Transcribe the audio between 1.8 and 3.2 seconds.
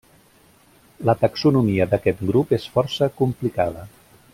d'aquest grup és força